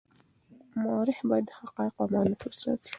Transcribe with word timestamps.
مورخ 0.81 1.17
باید 1.29 1.45
د 1.47 1.51
حقایقو 1.59 1.99
امانت 2.05 2.39
وساتي. 2.43 2.89